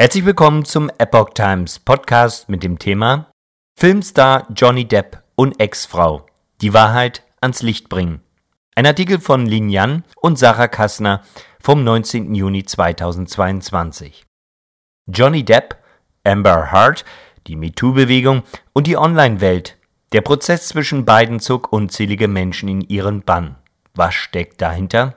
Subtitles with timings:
[0.00, 3.32] Herzlich willkommen zum Epoch Times Podcast mit dem Thema
[3.76, 6.24] Filmstar Johnny Depp und Ex-Frau.
[6.60, 8.20] Die Wahrheit ans Licht bringen.
[8.76, 11.24] Ein Artikel von Lin Yan und Sarah Kassner
[11.60, 12.32] vom 19.
[12.32, 14.24] Juni 2022.
[15.08, 15.76] Johnny Depp,
[16.22, 17.04] Amber Hart,
[17.48, 18.44] die MeToo-Bewegung
[18.74, 19.78] und die Online-Welt.
[20.12, 23.56] Der Prozess zwischen beiden zog unzählige Menschen in ihren Bann.
[23.96, 25.16] Was steckt dahinter?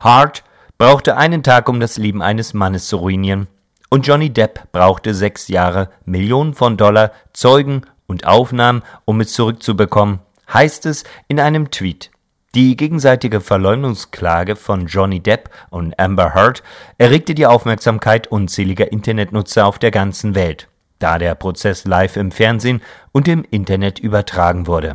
[0.00, 0.42] Hart
[0.78, 3.46] brauchte einen Tag, um das Leben eines Mannes zu ruinieren.
[3.90, 10.18] Und Johnny Depp brauchte sechs Jahre, Millionen von Dollar, Zeugen und Aufnahmen, um es zurückzubekommen,
[10.52, 12.10] heißt es in einem Tweet.
[12.54, 16.62] Die gegenseitige Verleumdungsklage von Johnny Depp und Amber Heard
[16.98, 20.68] erregte die Aufmerksamkeit unzähliger Internetnutzer auf der ganzen Welt,
[21.00, 24.94] da der Prozess live im Fernsehen und im Internet übertragen wurde.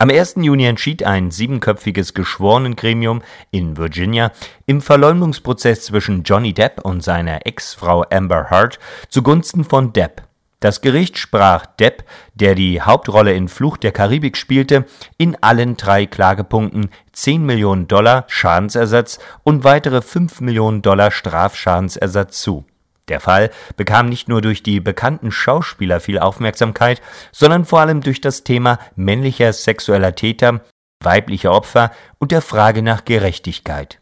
[0.00, 0.36] Am 1.
[0.36, 4.32] Juni entschied ein siebenköpfiges Geschworenengremium in Virginia
[4.64, 8.78] im Verleumdungsprozess zwischen Johnny Depp und seiner Ex-Frau Amber Heard
[9.10, 10.22] zugunsten von Depp.
[10.58, 14.86] Das Gericht sprach Depp, der die Hauptrolle in Flucht der Karibik spielte,
[15.18, 22.64] in allen drei Klagepunkten 10 Millionen Dollar Schadensersatz und weitere 5 Millionen Dollar Strafschadensersatz zu.
[23.10, 28.20] Der Fall bekam nicht nur durch die bekannten Schauspieler viel Aufmerksamkeit, sondern vor allem durch
[28.20, 30.60] das Thema männlicher sexueller Täter,
[31.02, 34.00] weiblicher Opfer und der Frage nach Gerechtigkeit.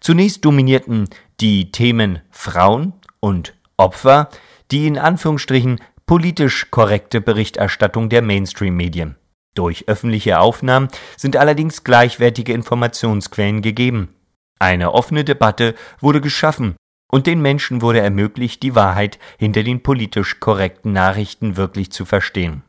[0.00, 1.08] Zunächst dominierten
[1.40, 4.28] die Themen Frauen und Opfer,
[4.70, 9.16] die in Anführungsstrichen politisch korrekte Berichterstattung der Mainstream-Medien.
[9.54, 14.14] Durch öffentliche Aufnahmen sind allerdings gleichwertige Informationsquellen gegeben.
[14.58, 16.76] Eine offene Debatte wurde geschaffen
[17.10, 22.62] und den Menschen wurde ermöglicht, die Wahrheit hinter den politisch korrekten Nachrichten wirklich zu verstehen.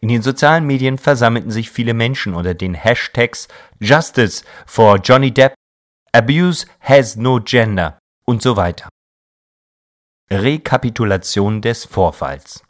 [0.00, 3.48] In den sozialen Medien versammelten sich viele Menschen unter den Hashtags
[3.80, 5.54] Justice for Johnny Depp,
[6.12, 8.88] Abuse has no gender und so weiter.
[10.30, 12.62] Rekapitulation des Vorfalls.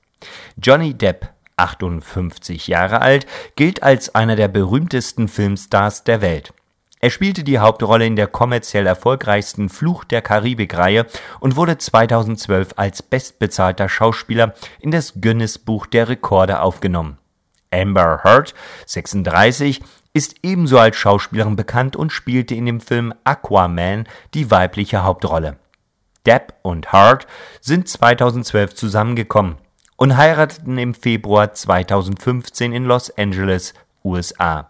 [0.57, 6.53] Johnny Depp, 58 Jahre alt, gilt als einer der berühmtesten Filmstars der Welt.
[7.05, 11.05] Er spielte die Hauptrolle in der kommerziell erfolgreichsten Fluch der Karibik-Reihe
[11.39, 17.19] und wurde 2012 als bestbezahlter Schauspieler in das Guinness-Buch der Rekorde aufgenommen.
[17.71, 18.55] Amber Heard,
[18.87, 19.83] 36,
[20.15, 25.59] ist ebenso als Schauspielerin bekannt und spielte in dem Film Aquaman die weibliche Hauptrolle.
[26.25, 27.27] Depp und Hart
[27.61, 29.57] sind 2012 zusammengekommen
[29.99, 34.69] und heirateten im Februar 2015 in Los Angeles, USA.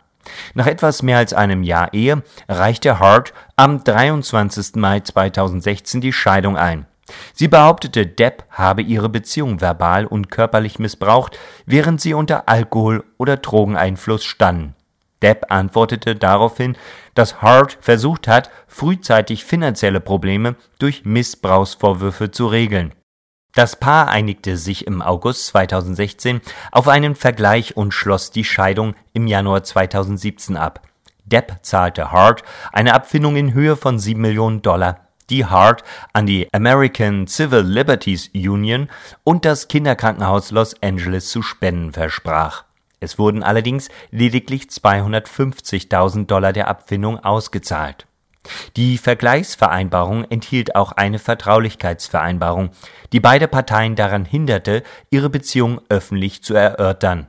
[0.55, 4.77] Nach etwas mehr als einem Jahr Ehe reichte Hart am 23.
[4.77, 6.87] Mai 2016 die Scheidung ein.
[7.35, 13.37] Sie behauptete, Depp habe ihre Beziehung verbal und körperlich missbraucht, während sie unter Alkohol- oder
[13.37, 14.75] Drogeneinfluss standen.
[15.23, 16.77] Depp antwortete daraufhin,
[17.15, 22.93] dass Hart versucht hat, frühzeitig finanzielle Probleme durch Missbrauchsvorwürfe zu regeln.
[23.55, 26.41] Das Paar einigte sich im August 2016
[26.73, 30.83] auf einen Vergleich und schloss die Scheidung im Januar 2017 ab.
[31.25, 36.53] Depp zahlte Hart eine Abfindung in Höhe von 7 Millionen Dollar, die Hart an die
[36.53, 38.89] American Civil Liberties Union
[39.23, 42.65] und das Kinderkrankenhaus Los Angeles zu spenden versprach.
[42.99, 48.07] Es wurden allerdings lediglich 250.000 Dollar der Abfindung ausgezahlt.
[48.77, 52.71] Die Vergleichsvereinbarung enthielt auch eine Vertraulichkeitsvereinbarung,
[53.13, 57.29] die beide Parteien daran hinderte, ihre Beziehung öffentlich zu erörtern.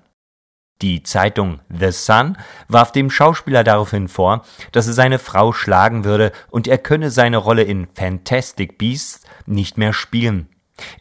[0.82, 2.38] Die Zeitung The Sun
[2.68, 4.44] warf dem Schauspieler daraufhin vor,
[4.74, 9.78] dass er seine Frau schlagen würde und er könne seine Rolle in Fantastic Beasts nicht
[9.78, 10.50] mehr spielen.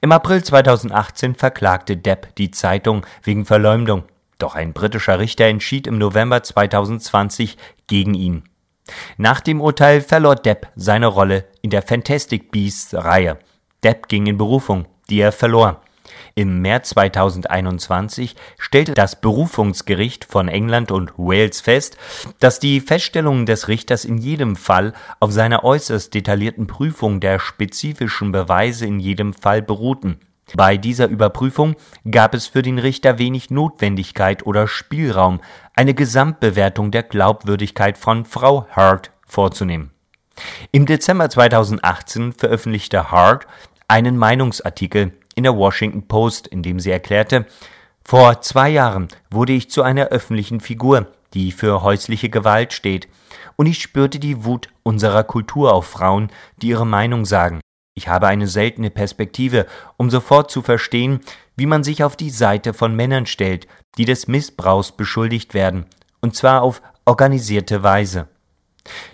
[0.01, 4.05] Im April 2018 verklagte Depp die Zeitung wegen Verleumdung,
[4.39, 7.57] doch ein britischer Richter entschied im November 2020
[7.89, 8.45] gegen ihn.
[9.17, 13.39] Nach dem Urteil verlor Depp seine Rolle in der Fantastic Beasts Reihe.
[13.83, 15.81] Depp ging in Berufung, die er verlor.
[16.35, 21.97] Im März 2021 stellte das Berufungsgericht von England und Wales fest,
[22.41, 28.33] dass die Feststellungen des Richters in jedem Fall auf seiner äußerst detaillierten Prüfung der spezifischen
[28.33, 30.19] Beweise in jedem Fall beruhten.
[30.55, 31.75] Bei dieser Überprüfung
[32.11, 35.41] gab es für den Richter wenig Notwendigkeit oder Spielraum,
[35.75, 39.91] eine Gesamtbewertung der Glaubwürdigkeit von Frau Hart vorzunehmen.
[40.71, 43.47] Im Dezember 2018 veröffentlichte Hart
[43.89, 47.47] einen Meinungsartikel in der Washington Post, in dem sie erklärte,
[48.05, 53.09] vor zwei Jahren wurde ich zu einer öffentlichen Figur, die für häusliche Gewalt steht,
[53.57, 56.31] und ich spürte die Wut unserer Kultur auf Frauen,
[56.61, 57.61] die ihre Meinung sagen.
[57.97, 61.21] Ich habe eine seltene Perspektive, um sofort zu verstehen,
[61.55, 63.69] wie man sich auf die Seite von Männern stellt,
[63.99, 65.87] die des Missbrauchs beschuldigt werden,
[66.21, 68.27] und zwar auf organisierte Weise.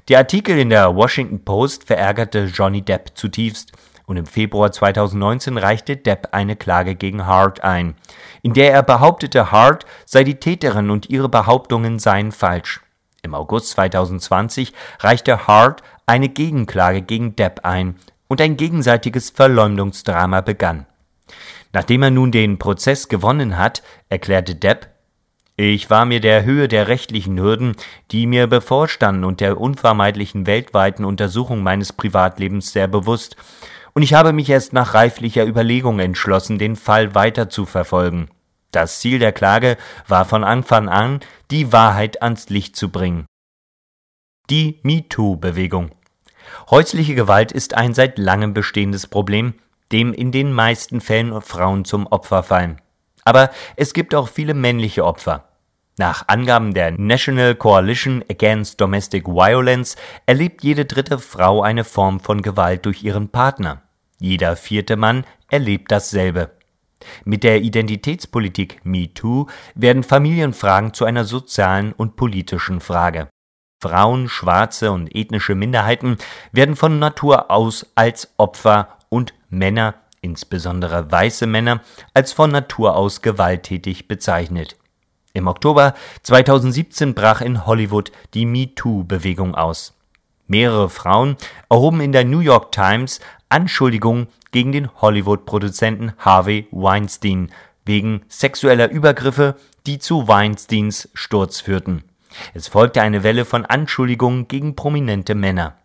[0.09, 3.73] Der Artikel in der Washington Post verärgerte Johnny Depp zutiefst,
[4.06, 7.94] und im Februar 2019 reichte Depp eine Klage gegen Hart ein,
[8.43, 12.81] in der er behauptete, Hart sei die Täterin und ihre Behauptungen seien falsch.
[13.23, 17.97] Im August 2020 reichte Hart eine Gegenklage gegen Depp ein
[18.31, 20.87] und ein gegenseitiges Verleumdungsdrama begann.
[21.73, 24.88] Nachdem er nun den Prozess gewonnen hat, erklärte Depp,
[25.56, 27.75] ich war mir der Höhe der rechtlichen Hürden,
[28.12, 33.37] die mir bevorstanden und der unvermeidlichen weltweiten Untersuchung meines Privatlebens sehr bewusst,
[33.93, 38.29] und ich habe mich erst nach reiflicher Überlegung entschlossen, den Fall weiter zu verfolgen.
[38.71, 39.76] Das Ziel der Klage
[40.06, 41.19] war von Anfang an,
[41.50, 43.26] die Wahrheit ans Licht zu bringen.
[44.49, 45.91] Die MeToo-Bewegung.
[46.70, 49.55] Häusliche Gewalt ist ein seit langem bestehendes Problem,
[49.90, 52.81] dem in den meisten Fällen Frauen zum Opfer fallen.
[53.25, 55.49] Aber es gibt auch viele männliche Opfer.
[55.99, 59.96] Nach Angaben der National Coalition Against Domestic Violence
[60.26, 63.82] erlebt jede dritte Frau eine Form von Gewalt durch ihren Partner.
[64.20, 66.52] Jeder vierte Mann erlebt dasselbe.
[67.25, 73.28] Mit der Identitätspolitik MeToo werden Familienfragen zu einer sozialen und politischen Frage.
[73.81, 76.19] Frauen, schwarze und ethnische Minderheiten
[76.53, 81.81] werden von Natur aus als Opfer und Männer, insbesondere weiße Männer,
[82.12, 84.77] als von Natur aus gewalttätig bezeichnet.
[85.32, 89.97] Im Oktober 2017 brach in Hollywood die MeToo-Bewegung aus.
[90.47, 91.37] Mehrere Frauen
[91.71, 97.50] erhoben in der New York Times Anschuldigungen gegen den Hollywood-Produzenten Harvey Weinstein
[97.87, 99.56] wegen sexueller Übergriffe,
[99.87, 102.05] die zu Weinsteins Sturz führten.
[102.54, 105.76] Es folgte eine Welle von Anschuldigungen gegen prominente Männer.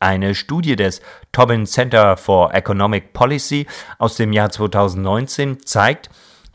[0.00, 1.00] Eine Studie des
[1.32, 3.66] Tobin Center for Economic Policy
[3.98, 6.08] aus dem Jahr 2019 zeigt,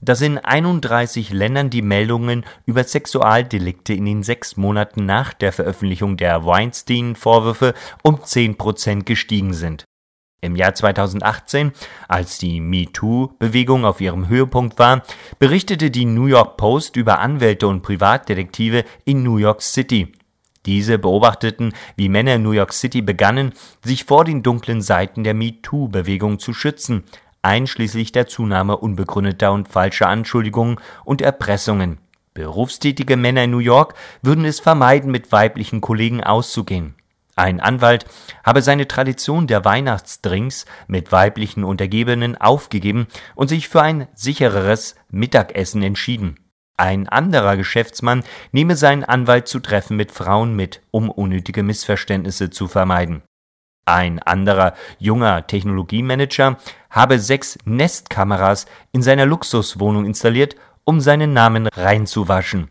[0.03, 6.17] dass in 31 Ländern die Meldungen über Sexualdelikte in den sechs Monaten nach der Veröffentlichung
[6.17, 9.85] der Weinstein-Vorwürfe um 10 Prozent gestiegen sind.
[10.43, 11.71] Im Jahr 2018,
[12.09, 15.03] als die MeToo-Bewegung auf ihrem Höhepunkt war,
[15.39, 20.11] berichtete die New York Post über Anwälte und Privatdetektive in New York City.
[20.65, 23.53] Diese beobachteten, wie Männer in New York City begannen,
[23.85, 27.05] sich vor den dunklen Seiten der MeToo-Bewegung zu schützen,
[27.41, 31.99] einschließlich der Zunahme unbegründeter und falscher Anschuldigungen und Erpressungen.
[32.33, 36.95] Berufstätige Männer in New York würden es vermeiden, mit weiblichen Kollegen auszugehen.
[37.35, 38.05] Ein Anwalt
[38.43, 45.81] habe seine Tradition der Weihnachtsdrinks mit weiblichen Untergebenen aufgegeben und sich für ein sichereres Mittagessen
[45.81, 46.39] entschieden.
[46.77, 52.67] Ein anderer Geschäftsmann nehme seinen Anwalt zu Treffen mit Frauen mit, um unnötige Missverständnisse zu
[52.67, 53.23] vermeiden.
[53.85, 56.57] Ein anderer junger Technologiemanager
[56.89, 62.69] habe sechs Nestkameras in seiner Luxuswohnung installiert, um seinen Namen reinzuwaschen.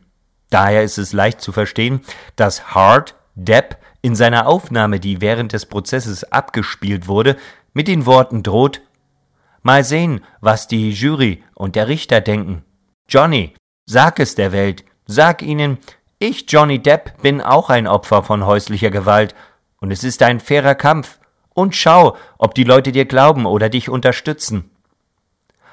[0.51, 2.01] Daher ist es leicht zu verstehen,
[2.37, 7.37] dass Hart Depp in seiner Aufnahme, die während des Prozesses abgespielt wurde,
[7.73, 8.83] mit den Worten droht
[9.63, 12.65] Mal sehen, was die Jury und der Richter denken.
[13.09, 13.55] Johnny,
[13.87, 15.79] sag es der Welt, sag ihnen,
[16.19, 19.35] ich, Johnny Depp, bin auch ein Opfer von häuslicher Gewalt
[19.81, 21.19] und es ist ein fairer Kampf.
[21.55, 24.71] Und schau, ob die Leute dir glauben oder dich unterstützen.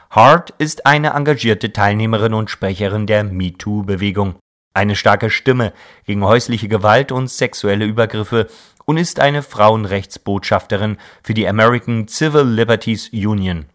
[0.09, 4.35] Hart ist eine engagierte Teilnehmerin und Sprecherin der MeToo-Bewegung,
[4.73, 5.73] eine starke Stimme
[6.05, 8.47] gegen häusliche Gewalt und sexuelle Übergriffe
[8.85, 13.65] und ist eine Frauenrechtsbotschafterin für die American Civil Liberties Union.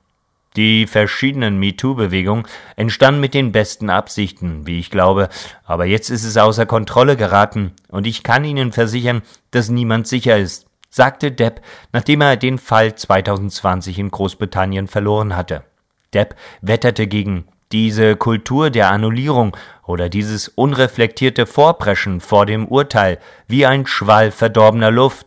[0.57, 2.47] Die verschiedenen MeToo-Bewegungen
[2.77, 5.29] entstanden mit den besten Absichten, wie ich glaube,
[5.65, 10.39] aber jetzt ist es außer Kontrolle geraten und ich kann Ihnen versichern, dass niemand sicher
[10.39, 11.61] ist, sagte Depp,
[11.93, 15.65] nachdem er den Fall 2020 in Großbritannien verloren hatte.
[16.13, 23.67] Depp wetterte gegen diese Kultur der Annullierung oder dieses unreflektierte Vorpreschen vor dem Urteil wie
[23.67, 25.27] ein Schwall verdorbener Luft.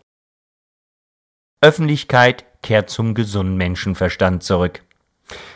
[1.60, 4.82] Öffentlichkeit kehrt zum gesunden Menschenverstand zurück.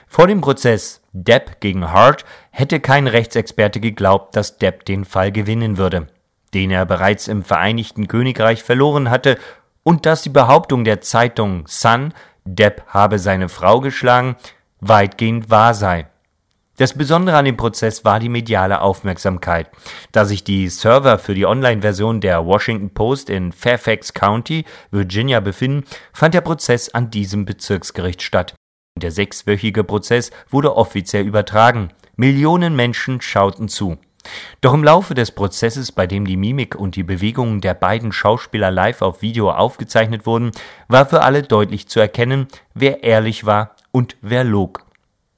[0.05, 5.77] Vor dem Prozess Depp gegen Hart hätte kein Rechtsexperte geglaubt, dass Depp den Fall gewinnen
[5.77, 6.07] würde,
[6.53, 9.37] den er bereits im Vereinigten Königreich verloren hatte,
[9.83, 14.35] und dass die Behauptung der Zeitung Sun, Depp habe seine Frau geschlagen,
[14.81, 16.10] weitgehend wahr sei.
[16.77, 19.69] Das Besondere an dem Prozess war die mediale Aufmerksamkeit.
[20.11, 25.85] Da sich die Server für die Online-Version der Washington Post in Fairfax County, Virginia befinden,
[26.13, 28.55] fand der Prozess an diesem Bezirksgericht statt.
[28.97, 31.89] Der sechswöchige Prozess wurde offiziell übertragen.
[32.15, 33.97] Millionen Menschen schauten zu.
[34.61, 38.71] Doch im Laufe des Prozesses, bei dem die Mimik und die Bewegungen der beiden Schauspieler
[38.71, 40.51] live auf Video aufgezeichnet wurden,
[40.87, 44.85] war für alle deutlich zu erkennen, wer ehrlich war und wer log.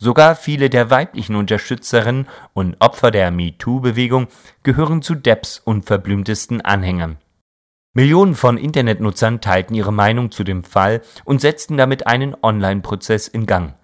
[0.04, 4.28] Sogar viele der weiblichen Unterstützerinnen und Opfer der MeToo-Bewegung
[4.62, 7.16] gehören zu Depps unverblümtesten Anhängern.
[7.94, 13.46] Millionen von Internetnutzern teilten ihre Meinung zu dem Fall und setzten damit einen Online-Prozess in
[13.46, 13.76] Gang.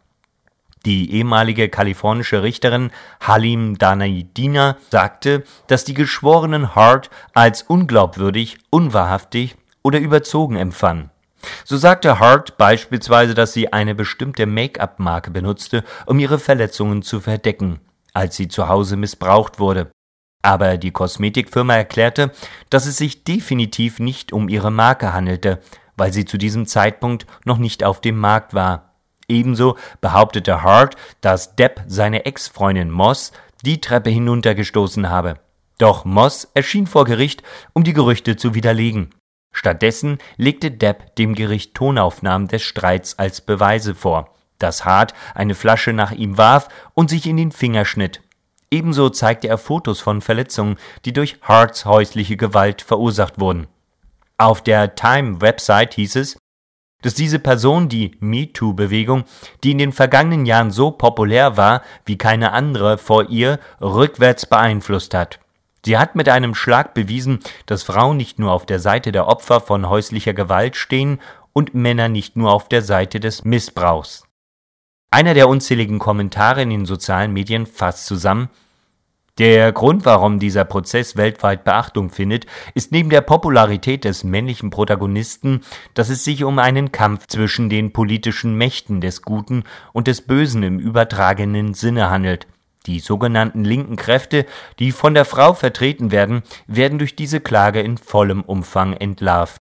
[0.86, 10.00] Die ehemalige kalifornische Richterin Halim Danaidina sagte, dass die Geschworenen Hart als unglaubwürdig, unwahrhaftig oder
[10.00, 11.12] überzogen empfanden.
[11.64, 17.80] So sagte Hart beispielsweise, dass sie eine bestimmte Make-up-Marke benutzte, um ihre Verletzungen zu verdecken,
[18.14, 19.92] als sie zu Hause missbraucht wurde.
[20.42, 22.32] Aber die Kosmetikfirma erklärte,
[22.70, 25.60] dass es sich definitiv nicht um ihre Marke handelte,
[25.98, 28.96] weil sie zu diesem Zeitpunkt noch nicht auf dem Markt war.
[29.28, 33.32] Ebenso behauptete Hart, dass Depp seine Ex-Freundin Moss
[33.64, 35.36] die Treppe hinuntergestoßen habe.
[35.78, 37.44] Doch Moss erschien vor Gericht,
[37.74, 39.14] um die Gerüchte zu widerlegen.
[39.52, 45.94] Stattdessen legte Depp dem Gericht Tonaufnahmen des Streits als Beweise vor, dass Hart eine Flasche
[45.94, 48.22] nach ihm warf und sich in den Finger schnitt.
[48.72, 53.68] Ebenso zeigte er Fotos von Verletzungen, die durch Harts häusliche Gewalt verursacht wurden.
[54.38, 56.38] Auf der Time-Website hieß es,
[57.02, 59.24] dass diese Person die MeToo-Bewegung,
[59.64, 65.14] die in den vergangenen Jahren so populär war wie keine andere vor ihr, rückwärts beeinflusst
[65.14, 65.40] hat.
[65.86, 69.62] Sie hat mit einem Schlag bewiesen, dass Frauen nicht nur auf der Seite der Opfer
[69.62, 71.20] von häuslicher Gewalt stehen
[71.54, 74.24] und Männer nicht nur auf der Seite des Missbrauchs.
[75.12, 78.50] Einer der unzähligen Kommentare in den sozialen Medien fasst zusammen,
[79.40, 82.46] der Grund, warum dieser Prozess weltweit Beachtung findet,
[82.76, 85.62] ist neben der Popularität des männlichen Protagonisten,
[85.94, 90.62] dass es sich um einen Kampf zwischen den politischen Mächten des Guten und des Bösen
[90.62, 92.48] im übertragenen Sinne handelt.
[92.86, 94.46] Die sogenannten linken Kräfte,
[94.80, 99.58] die von der Frau vertreten werden, werden durch diese Klage in vollem Umfang entlarvt